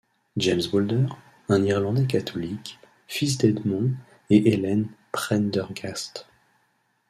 [0.35, 1.05] James Boulder,
[1.47, 3.91] un irlandais catholique, fils d’Edmond
[4.31, 6.27] et Ellen Prendergast.